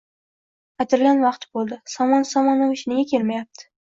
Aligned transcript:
Aytilgan 0.85 1.21
vaqt 1.25 1.45
bo`ldi, 1.59 1.79
Somon 1.97 2.25
Somonovich 2.33 2.85
nega 2.93 3.07
kelmayapti 3.13 3.69